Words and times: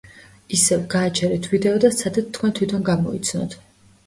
ისევ, 0.55 0.79
გააჩერეთ 0.93 1.49
ვიდეო 1.51 1.75
და 1.85 1.93
სცადეთ 1.97 2.33
თქვენ 2.39 2.57
თვითონ 2.61 2.89
გამოიცნოთ. 2.89 3.57